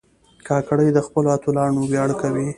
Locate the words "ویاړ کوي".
1.91-2.47